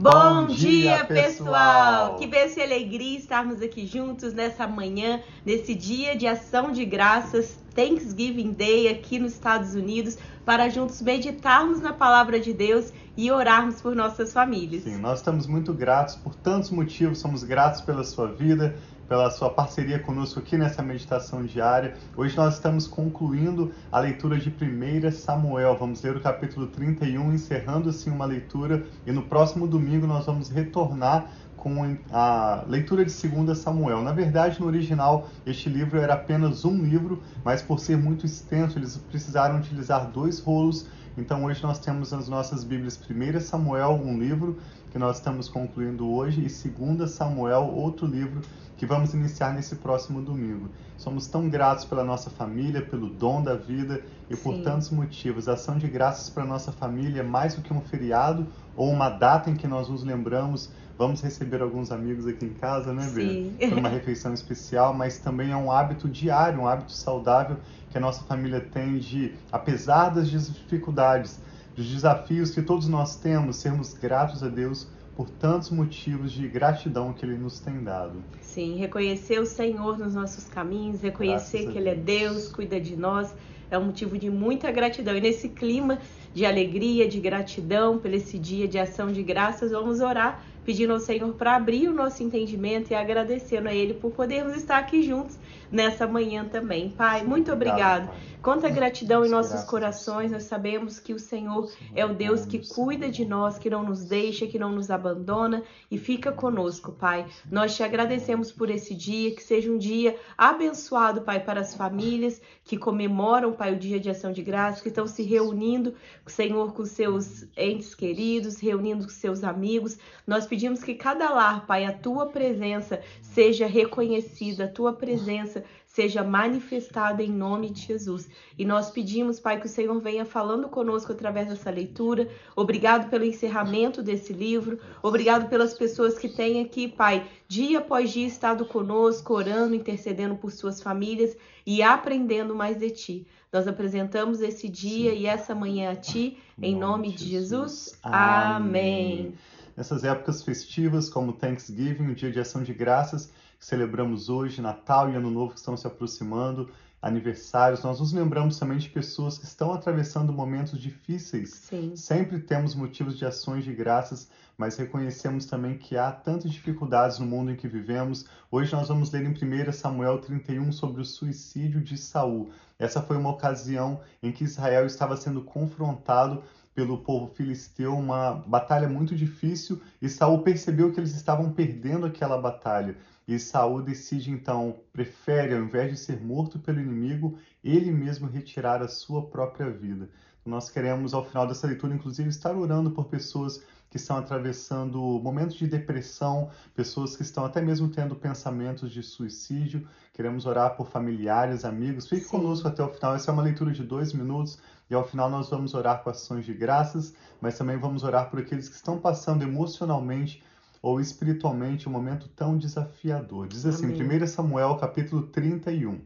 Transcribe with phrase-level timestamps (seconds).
[0.00, 2.16] Bom, dia, pessoal!
[2.16, 7.58] Que bênção e alegria estarmos aqui juntos nessa manhã, nesse dia de ação de graças,
[7.74, 13.82] Thanksgiving Day aqui nos Estados Unidos, para juntos meditarmos na palavra de Deus e orarmos
[13.82, 14.84] por nossas famílias.
[14.84, 18.74] Sim, nós estamos muito gratos por tantos motivos, somos gratos pela sua vida,
[19.10, 21.96] pela sua parceria conosco aqui nessa meditação diária.
[22.16, 25.76] Hoje nós estamos concluindo a leitura de 1 Samuel.
[25.76, 30.48] Vamos ler o capítulo 31, encerrando assim uma leitura, e no próximo domingo nós vamos
[30.48, 34.00] retornar com a leitura de 2 Samuel.
[34.00, 38.78] Na verdade, no original, este livro era apenas um livro, mas por ser muito extenso,
[38.78, 40.86] eles precisaram utilizar dois rolos.
[41.20, 44.56] Então, hoje nós temos nas nossas Bíblias 1 Samuel, um livro
[44.90, 48.40] que nós estamos concluindo hoje, e 2 Samuel, outro livro
[48.78, 50.70] que vamos iniciar nesse próximo domingo.
[50.96, 54.42] Somos tão gratos pela nossa família, pelo dom da vida e Sim.
[54.42, 55.46] por tantos motivos.
[55.46, 59.10] A ação de graças para nossa família é mais do que um feriado ou uma
[59.10, 60.70] data em que nós nos lembramos.
[61.00, 63.68] Vamos receber alguns amigos aqui em casa, né, Bê?
[63.70, 67.56] Por uma refeição especial, mas também é um hábito diário, um hábito saudável
[67.90, 71.40] que a nossa família tem de, apesar das dificuldades,
[71.74, 77.14] dos desafios que todos nós temos, sermos gratos a Deus por tantos motivos de gratidão
[77.14, 78.22] que Ele nos tem dado.
[78.42, 83.34] Sim, reconhecer o Senhor nos nossos caminhos, reconhecer que Ele é Deus, cuida de nós,
[83.70, 85.16] é um motivo de muita gratidão.
[85.16, 85.98] E nesse clima
[86.34, 91.00] de alegria, de gratidão, por esse dia de ação de graças, vamos orar pedindo ao
[91.00, 95.38] Senhor para abrir o nosso entendimento e agradecendo a Ele por podermos estar aqui juntos
[95.70, 96.90] nessa manhã também.
[96.90, 98.10] Pai, muito obrigado.
[98.42, 103.10] Quanta gratidão em nossos corações, nós sabemos que o Senhor é o Deus que cuida
[103.10, 107.26] de nós, que não nos deixa, que não nos abandona e fica conosco, Pai.
[107.50, 112.40] Nós te agradecemos por esse dia, que seja um dia abençoado, Pai, para as famílias
[112.64, 115.94] que comemoram, Pai, o dia de ação de graças, que estão se reunindo,
[116.30, 119.98] Senhor, com seus entes queridos, reunindo com seus amigos.
[120.26, 126.24] Nós pedimos que cada lar, Pai, a tua presença seja reconhecida, a tua presença seja
[126.24, 128.28] manifestada em nome de Jesus.
[128.58, 132.28] E nós pedimos, Pai, que o Senhor venha falando conosco através dessa leitura.
[132.56, 134.78] Obrigado pelo encerramento desse livro.
[135.02, 140.50] Obrigado pelas pessoas que têm aqui, Pai, dia após dia estado conosco, orando, intercedendo por
[140.50, 143.26] suas famílias e aprendendo mais de Ti.
[143.52, 145.18] Nós apresentamos esse dia Sim.
[145.18, 147.70] e essa manhã a Ti, em nome, nome de Jesus.
[147.70, 147.98] Jesus.
[148.02, 149.34] Amém.
[149.80, 155.08] Nessas épocas festivas, como Thanksgiving, o dia de ação de graças, que celebramos hoje, Natal
[155.08, 156.68] e Ano Novo que estão se aproximando,
[157.00, 161.54] aniversários, nós nos lembramos também de pessoas que estão atravessando momentos difíceis.
[161.54, 161.96] Sim.
[161.96, 167.24] Sempre temos motivos de ações de graças, mas reconhecemos também que há tantas dificuldades no
[167.24, 168.26] mundo em que vivemos.
[168.50, 172.50] Hoje nós vamos ler em 1 Samuel 31 sobre o suicídio de Saul.
[172.78, 176.42] Essa foi uma ocasião em que Israel estava sendo confrontado
[176.74, 182.38] pelo povo filisteu, uma batalha muito difícil, e Saul percebeu que eles estavam perdendo aquela
[182.38, 182.96] batalha.
[183.26, 188.82] E Saul decide então, prefere, ao invés de ser morto pelo inimigo, ele mesmo retirar
[188.82, 190.08] a sua própria vida.
[190.44, 195.56] Nós queremos, ao final dessa leitura, inclusive, estar orando por pessoas que estão atravessando momentos
[195.56, 199.86] de depressão, pessoas que estão até mesmo tendo pensamentos de suicídio.
[200.14, 202.08] Queremos orar por familiares, amigos.
[202.08, 202.30] Fique Sim.
[202.30, 203.16] conosco até o final.
[203.16, 204.58] Essa é uma leitura de dois minutos
[204.88, 208.38] e ao final nós vamos orar com ações de graças, mas também vamos orar por
[208.38, 210.42] aqueles que estão passando emocionalmente
[210.80, 213.48] ou espiritualmente um momento tão desafiador.
[213.48, 214.22] Diz assim, Amém.
[214.22, 216.00] 1 Samuel capítulo 31.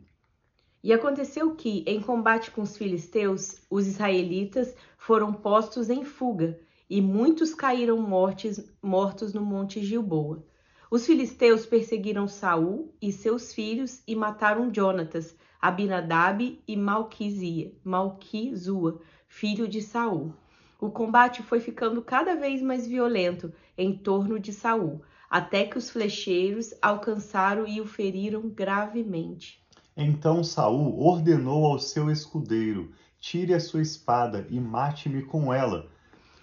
[0.82, 6.58] E aconteceu que, em combate com os filisteus, os israelitas foram postos em fuga,
[6.88, 10.44] e muitos caíram mortes, mortos no monte Gilboa.
[10.90, 19.66] Os filisteus perseguiram Saul e seus filhos e mataram Jonatas, Abinadab e Malquizia, Malquizua, filho
[19.66, 20.34] de Saul.
[20.78, 25.88] O combate foi ficando cada vez mais violento em torno de Saul, até que os
[25.88, 29.64] flecheiros alcançaram e o feriram gravemente.
[29.96, 35.90] Então Saul ordenou ao seu escudeiro: Tire a sua espada e mate-me com ela.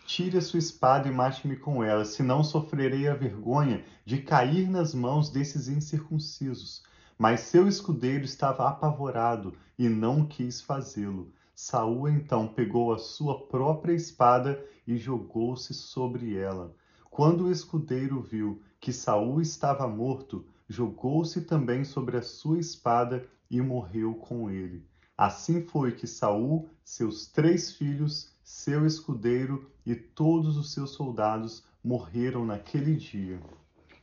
[0.05, 4.93] Tire a sua espada e mate-me com ela, senão sofrerei a vergonha de cair nas
[4.93, 6.83] mãos desses incircuncisos.
[7.17, 11.31] Mas seu escudeiro estava apavorado e não quis fazê-lo.
[11.55, 16.75] Saul então pegou a sua própria espada e jogou-se sobre ela.
[17.09, 23.61] Quando o escudeiro viu que Saul estava morto, jogou-se também sobre a sua espada e
[23.61, 24.83] morreu com ele.
[25.17, 32.45] Assim foi que Saul, seus três filhos, seu escudeiro e todos os seus soldados morreram
[32.45, 33.39] naquele dia.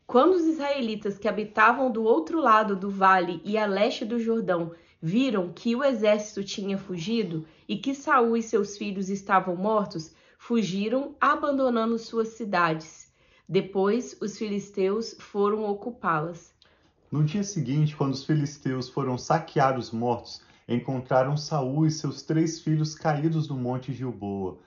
[0.06, 4.72] Quando os israelitas que habitavam do outro lado do vale e a leste do Jordão
[5.00, 11.14] viram que o exército tinha fugido e que Saul e seus filhos estavam mortos, fugiram,
[11.20, 13.12] abandonando suas cidades.
[13.48, 16.54] Depois os filisteus foram ocupá-las.
[17.10, 22.60] No dia seguinte, quando os filisteus foram saquear os mortos, encontraram Saul e seus três
[22.60, 24.58] filhos caídos no monte Gilboa.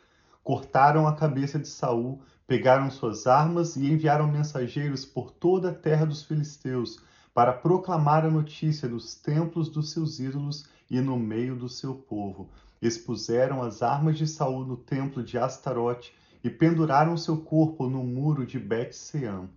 [0.43, 6.05] Cortaram a cabeça de Saul, pegaram suas armas e enviaram mensageiros por toda a terra
[6.05, 6.99] dos filisteus
[7.33, 12.49] para proclamar a notícia nos templos dos seus ídolos e no meio do seu povo.
[12.81, 18.45] Expuseram as armas de Saul no templo de Astarote e penduraram seu corpo no muro
[18.45, 19.47] de Bet-Sean.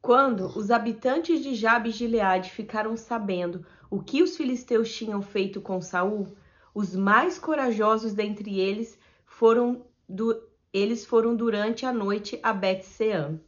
[0.00, 5.60] Quando os habitantes de Jabes de Gileade ficaram sabendo o que os filisteus tinham feito
[5.60, 6.26] com Saul,
[6.74, 9.84] os mais corajosos dentre eles foram
[10.72, 13.38] eles foram durante a noite a Bet-Sean.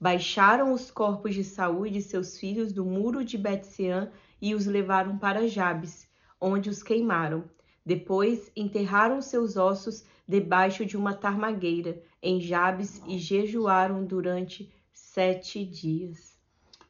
[0.00, 4.10] Baixaram os corpos de Saul e de seus filhos do muro de Bet-Sean
[4.40, 6.08] e os levaram para Jabes,
[6.40, 7.44] onde os queimaram.
[7.84, 16.38] Depois enterraram seus ossos debaixo de uma tarmagueira em Jabes e jejuaram durante sete dias.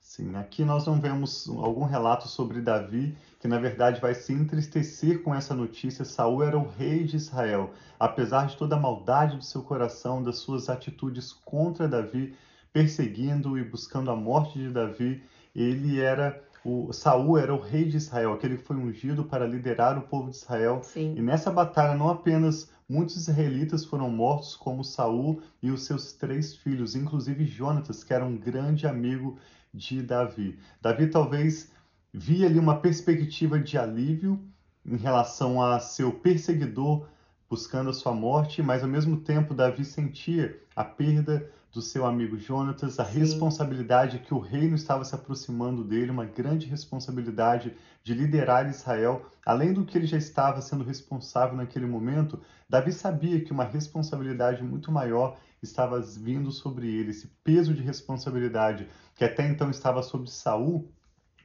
[0.01, 5.23] Sim, aqui nós não vemos algum relato sobre Davi, que na verdade vai se entristecer
[5.23, 6.05] com essa notícia.
[6.05, 7.73] Saul era o rei de Israel.
[7.99, 12.35] Apesar de toda a maldade do seu coração, das suas atitudes contra Davi,
[12.71, 15.23] perseguindo e buscando a morte de Davi,
[15.57, 19.97] ele era o Saul era o rei de Israel, aquele que foi ungido para liderar
[19.97, 20.83] o povo de Israel.
[20.83, 21.15] Sim.
[21.17, 26.55] E nessa batalha não apenas muitos israelitas foram mortos, como Saul e os seus três
[26.55, 29.39] filhos, inclusive Jonatas, que era um grande amigo
[29.73, 30.59] de Davi.
[30.83, 31.73] Davi talvez
[32.13, 34.41] via ali uma perspectiva de alívio
[34.85, 37.07] em relação a seu perseguidor
[37.51, 42.39] buscando a sua morte, mas ao mesmo tempo Davi sentia a perda do seu amigo
[42.39, 43.19] Jonatas, a Sim.
[43.19, 47.75] responsabilidade que o reino estava se aproximando dele, uma grande responsabilidade
[48.05, 53.41] de liderar Israel, além do que ele já estava sendo responsável naquele momento, Davi sabia
[53.41, 59.47] que uma responsabilidade muito maior estava vindo sobre ele, esse peso de responsabilidade que até
[59.47, 60.89] então estava sobre Saul,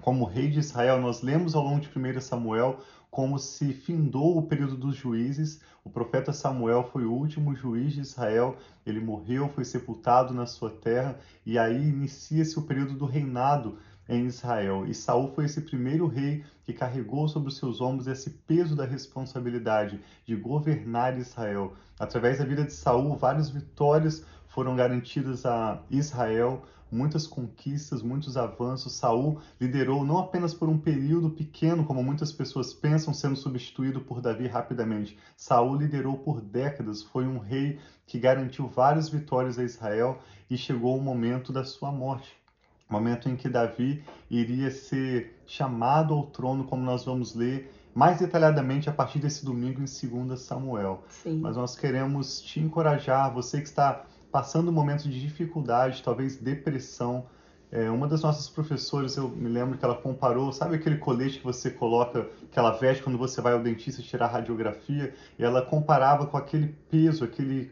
[0.02, 4.44] como rei de Israel, nós lemos ao longo de 1 Samuel como se findou o
[4.44, 5.62] período dos juízes.
[5.86, 10.70] O profeta Samuel foi o último juiz de Israel, ele morreu, foi sepultado na sua
[10.70, 13.78] terra, e aí inicia-se o período do reinado
[14.08, 14.86] em Israel.
[14.86, 18.86] E Saul foi esse primeiro rei que carregou sobre os seus ombros esse peso da
[18.86, 21.74] responsabilidade de governar Israel.
[22.00, 28.94] Através da vida de Saul, várias vitórias foram garantidas a Israel muitas conquistas, muitos avanços.
[28.94, 34.22] Saul liderou não apenas por um período pequeno, como muitas pessoas pensam, sendo substituído por
[34.22, 35.18] Davi rapidamente.
[35.36, 40.98] Saul liderou por décadas, foi um rei que garantiu várias vitórias a Israel e chegou
[40.98, 42.36] o momento da sua morte.
[42.88, 48.90] Momento em que Davi iria ser chamado ao trono, como nós vamos ler mais detalhadamente
[48.90, 51.02] a partir desse domingo em 2 Samuel.
[51.08, 51.40] Sim.
[51.40, 54.06] Mas nós queremos te encorajar, você que está
[54.36, 57.26] passando momentos de dificuldade, talvez depressão.
[57.72, 61.46] É, uma das nossas professoras, eu me lembro que ela comparou, sabe aquele colete que
[61.46, 65.16] você coloca, que ela veste quando você vai ao dentista tirar radiografia?
[65.40, 67.72] E ela comparava com aquele peso, aquele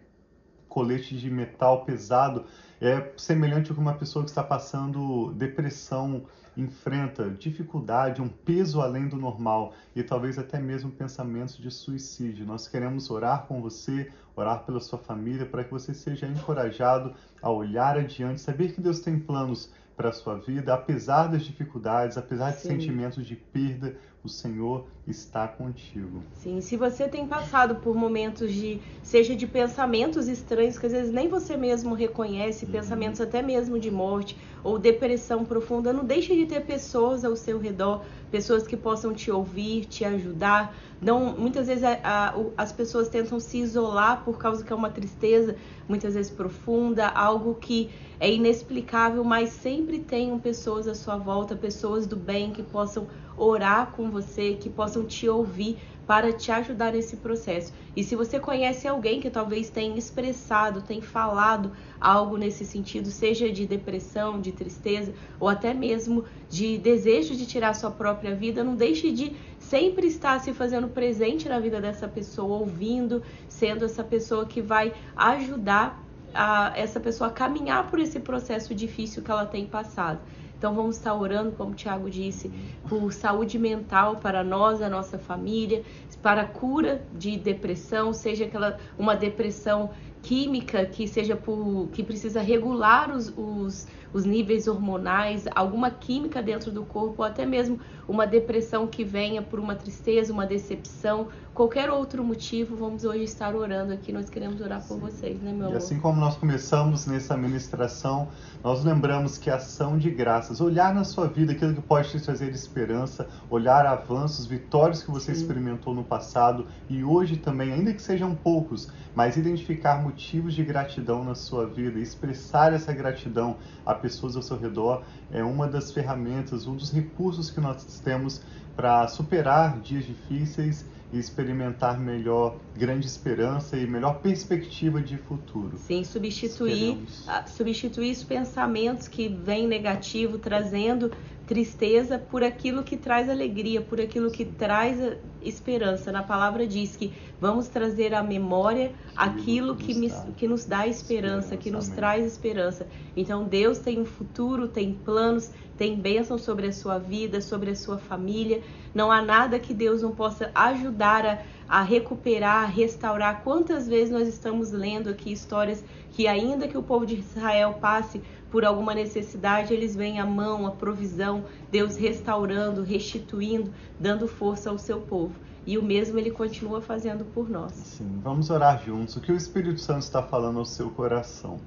[0.70, 2.46] colete de metal pesado,
[2.84, 6.26] é semelhante a uma pessoa que está passando depressão,
[6.56, 12.46] enfrenta dificuldade, um peso além do normal e talvez até mesmo pensamentos de suicídio.
[12.46, 17.50] Nós queremos orar com você, orar pela sua família, para que você seja encorajado a
[17.50, 22.52] olhar adiante, saber que Deus tem planos para a sua vida, apesar das dificuldades, apesar
[22.52, 22.70] de Sim.
[22.70, 26.24] sentimentos de perda, o Senhor está contigo.
[26.34, 31.12] Sim, se você tem passado por momentos de, seja de pensamentos estranhos que às vezes
[31.12, 32.72] nem você mesmo reconhece, uhum.
[32.72, 37.60] pensamentos até mesmo de morte ou depressão profunda, não deixe de ter pessoas ao seu
[37.60, 40.76] redor, pessoas que possam te ouvir, te ajudar.
[41.02, 44.90] Não, muitas vezes a, a, as pessoas tentam se isolar por causa que é uma
[44.90, 45.56] tristeza,
[45.88, 52.08] muitas vezes profunda, algo que é inexplicável, mas sempre tenham pessoas à sua volta, pessoas
[52.08, 57.18] do bem que possam orar com você, que possam te ouvir para te ajudar nesse
[57.18, 57.74] processo.
[57.96, 63.52] E se você conhece alguém que talvez tenha expressado, tenha falado algo nesse sentido, seja
[63.52, 68.76] de depressão, de tristeza ou até mesmo de desejo de tirar sua própria vida, não
[68.76, 74.46] deixe de sempre estar se fazendo presente na vida dessa pessoa, ouvindo, sendo essa pessoa
[74.46, 76.03] que vai ajudar
[76.34, 80.20] a, essa pessoa caminhar por esse processo difícil que ela tem passado.
[80.58, 82.50] Então vamos estar orando, como o Tiago disse,
[82.88, 85.84] por saúde mental para nós, a nossa família,
[86.22, 89.90] para cura de depressão, seja aquela uma depressão
[90.24, 96.72] química que seja por que precisa regular os, os, os, níveis hormonais, alguma química dentro
[96.72, 97.78] do corpo, ou até mesmo
[98.08, 103.54] uma depressão que venha por uma tristeza, uma decepção, qualquer outro motivo, vamos hoje estar
[103.54, 104.14] orando aqui.
[104.14, 105.74] Nós queremos orar por vocês, né, meu amor?
[105.74, 108.30] E assim como nós começamos nessa ministração,
[108.64, 112.22] nós lembramos que a ação de graças, olhar na sua vida aquilo que pode te
[112.22, 115.42] trazer esperança, olhar avanços, vitórias que você Sim.
[115.42, 121.24] experimentou no passado e hoje também, ainda que sejam poucos, mas identificar motivos de gratidão
[121.24, 126.68] na sua vida, expressar essa gratidão a pessoas ao seu redor é uma das ferramentas,
[126.68, 128.42] um dos recursos que nós temos
[128.76, 135.78] para superar dias difíceis e experimentar melhor grande esperança e melhor perspectiva de futuro.
[135.78, 136.98] Sim, substituir,
[137.46, 141.12] substituir os pensamentos que vêm negativo, trazendo
[141.46, 144.98] tristeza por aquilo que traz alegria, por aquilo que traz
[145.44, 146.12] esperança.
[146.12, 151.58] Na palavra diz que vamos trazer à memória aquilo que, me, que nos dá esperança,
[151.58, 152.88] que nos traz esperança.
[153.16, 157.76] Então Deus tem um futuro, tem planos, tem bênção sobre a sua vida, sobre a
[157.76, 158.62] sua família.
[158.94, 163.42] Não há nada que Deus não possa ajudar a, a recuperar, a restaurar.
[163.44, 168.22] Quantas vezes nós estamos lendo aqui histórias que, ainda que o povo de Israel passe
[168.52, 174.78] por alguma necessidade, eles veem a mão, a provisão, Deus restaurando, restituindo, dando força ao
[174.78, 175.33] seu povo.
[175.66, 177.72] E o mesmo ele continua fazendo por nós.
[177.74, 179.16] Sim, vamos orar juntos.
[179.16, 181.60] O que o Espírito Santo está falando ao seu coração?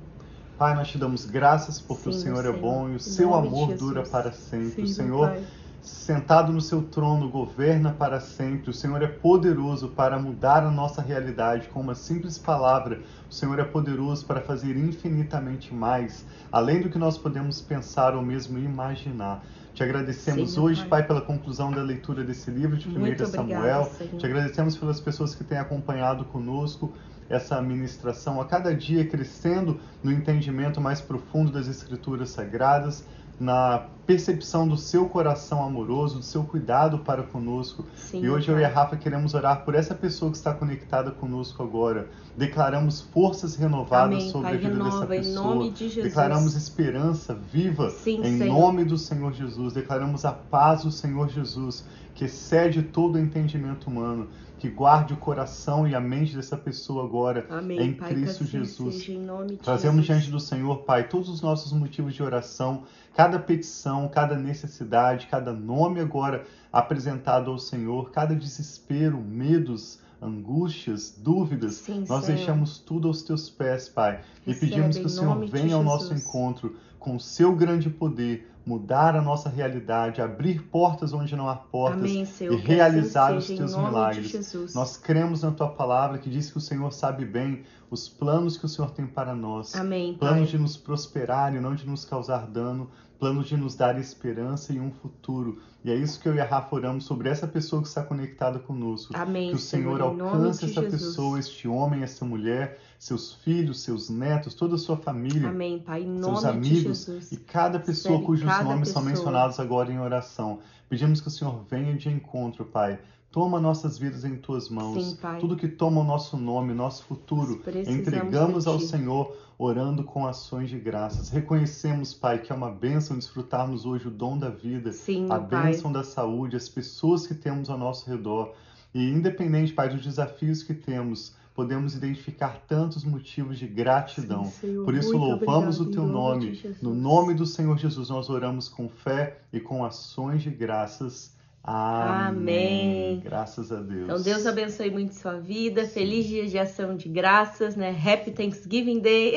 [0.58, 3.34] Pai, nós te damos graças porque Sim, o Senhor, Senhor, é bom e o seu
[3.34, 4.70] amor dura para sempre.
[4.70, 5.44] Sim, o Senhor Pai
[5.86, 8.70] sentado no seu trono, governa para sempre.
[8.70, 13.00] O Senhor é poderoso para mudar a nossa realidade com uma simples palavra.
[13.30, 18.22] O Senhor é poderoso para fazer infinitamente mais, além do que nós podemos pensar ou
[18.22, 19.44] mesmo imaginar.
[19.76, 21.00] Te agradecemos Sim, hoje, pai.
[21.00, 21.06] pai.
[21.06, 23.92] pela conclusão da leitura desse livro de 1 Samuel.
[24.18, 26.94] Te agradecemos pelas pessoas que têm acompanhado conosco
[27.28, 33.04] essa ministração a cada dia, crescendo no entendimento mais profundo das Escrituras Sagradas
[33.38, 37.84] na percepção do seu coração amoroso, do seu cuidado para conosco.
[37.94, 41.10] Sim, e hoje eu e a Rafa queremos orar por essa pessoa que está conectada
[41.10, 42.08] conosco agora.
[42.36, 45.70] Declaramos forças renovadas Amém, sobre pai, a vida renova, dessa pessoa.
[45.70, 48.58] De Declaramos esperança viva Sim, em Senhor.
[48.58, 49.72] nome do Senhor Jesus.
[49.72, 55.16] Declaramos a paz do Senhor Jesus, que excede todo o entendimento humano que guarde o
[55.16, 58.94] coração e a mente dessa pessoa agora Amém, em pai, Cristo assim Jesus.
[58.96, 59.20] Seja,
[59.62, 60.06] Trazemos Jesus.
[60.06, 62.84] diante do Senhor, Pai, todos os nossos motivos de oração,
[63.14, 71.74] cada petição, cada necessidade, cada nome agora apresentado ao Senhor, cada desespero, medos, angústias, dúvidas,
[71.74, 72.36] Sim, nós Senhor.
[72.36, 76.14] deixamos tudo aos teus pés, Pai, Recebe, e pedimos que o Senhor venha ao nosso
[76.14, 81.54] encontro com o seu grande poder, mudar a nossa realidade, abrir portas onde não há
[81.54, 84.74] portas Amém, Senhor, e realizar assim os teus milagres.
[84.74, 88.64] Nós cremos na tua palavra que diz que o Senhor sabe bem os planos que
[88.64, 89.72] o Senhor tem para nós.
[89.76, 93.98] Amém, planos de nos prosperar e não de nos causar dano, planos de nos dar
[93.98, 95.60] esperança e um futuro.
[95.84, 98.58] E é isso que eu e a Rafa oramos sobre essa pessoa que está conectada
[98.58, 99.12] conosco.
[99.16, 100.90] Amém, que o Senhor, Senhor alcance essa Jesus.
[100.90, 106.02] pessoa, este homem, essa mulher, seus filhos, seus netos, toda a sua família, Amém, Pai,
[106.02, 109.02] em seus amigos e cada pessoa cujos cada nomes pessoa.
[109.02, 110.60] são mencionados agora em oração.
[110.88, 112.98] Pedimos que o Senhor venha de encontro, Pai.
[113.30, 115.04] Toma nossas vidas em tuas mãos.
[115.04, 115.38] Sim, Pai.
[115.38, 120.78] Tudo que toma o nosso nome, nosso futuro, entregamos ao Senhor, orando com ações de
[120.78, 121.28] graças.
[121.28, 125.92] Reconhecemos, Pai, que é uma bênção desfrutarmos hoje o dom da vida, Sim, a bênção
[125.92, 128.54] da saúde, as pessoas que temos ao nosso redor.
[128.94, 134.44] E independente, Pai, dos desafios que temos, podemos identificar tantos motivos de gratidão.
[134.44, 136.58] Sim, Por isso, louvamos o teu nome.
[136.62, 141.35] nome no nome do Senhor Jesus, nós oramos com fé e com ações de graças.
[141.66, 142.28] Amém.
[142.28, 143.20] Amém.
[143.24, 144.04] Graças a Deus.
[144.04, 145.84] Então, Deus abençoe muito sua vida.
[145.84, 145.94] Sim.
[145.94, 147.90] Feliz dia de ação de graças, né?
[147.90, 149.34] Happy Thanksgiving Day.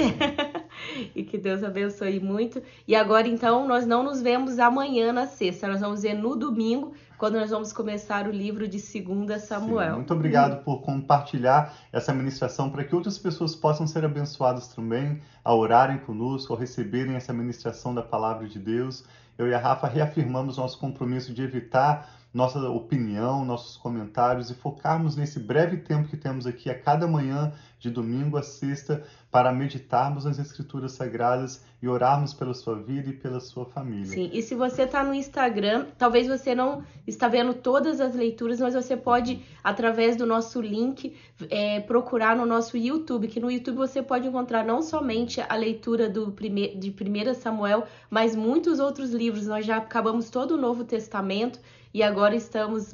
[1.15, 2.61] e que Deus abençoe muito.
[2.87, 5.67] E agora, então, nós não nos vemos amanhã na sexta.
[5.67, 9.89] Nós vamos ver no domingo quando nós vamos começar o livro de 2 Samuel.
[9.89, 15.19] Sim, muito obrigado por compartilhar essa ministração para que outras pessoas possam ser abençoadas também
[15.43, 19.03] ao orarem conosco, ao receberem essa ministração da palavra de Deus.
[19.37, 25.15] Eu e a Rafa reafirmamos nosso compromisso de evitar nossa opinião, nossos comentários e focarmos
[25.15, 30.25] nesse breve tempo que temos aqui a cada manhã, de domingo a sexta, para meditarmos
[30.25, 34.05] nas Escrituras Sagradas e orarmos pela sua vida e pela sua família.
[34.05, 38.59] Sim, e se você está no Instagram, talvez você não está vendo todas as leituras,
[38.59, 41.15] mas você pode, através do nosso link,
[41.49, 46.09] é, procurar no nosso YouTube, que no YouTube você pode encontrar não somente a leitura
[46.09, 49.47] do prime de 1 Samuel, mas muitos outros livros.
[49.47, 51.59] Nós já acabamos todo o Novo Testamento
[51.93, 52.93] e agora estamos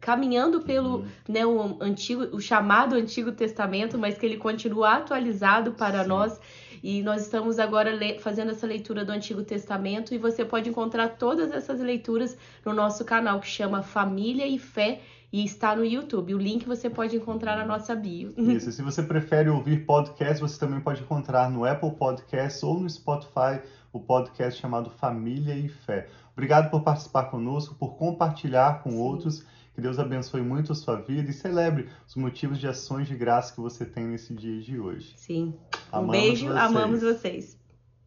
[0.00, 1.06] caminhando pelo uhum.
[1.28, 6.08] né, o antigo, o chamado Antigo Testamento, mas que ele continua atualizado para Sim.
[6.08, 6.40] nós.
[6.82, 11.52] E nós estamos agora fazendo essa leitura do Antigo Testamento e você pode encontrar todas
[11.52, 15.00] essas leituras no nosso canal que chama Família e Fé
[15.32, 16.34] e está no YouTube.
[16.34, 18.32] O link você pode encontrar na nossa bio.
[18.38, 22.88] Isso, se você prefere ouvir podcast, você também pode encontrar no Apple Podcasts ou no
[22.88, 23.60] Spotify
[23.92, 26.08] o podcast chamado Família e Fé.
[26.32, 28.98] Obrigado por participar conosco, por compartilhar com Sim.
[28.98, 29.44] outros.
[29.74, 33.54] Que Deus abençoe muito a sua vida e celebre os motivos de ações de graça
[33.54, 35.12] que você tem nesse dia de hoje.
[35.16, 35.54] Sim.
[35.92, 36.58] Amamos um beijo, vocês.
[36.58, 37.59] amamos vocês.